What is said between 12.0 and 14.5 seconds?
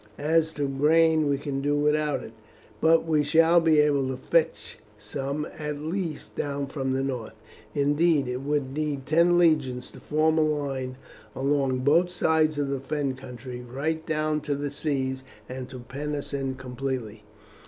sides of the Fen country right down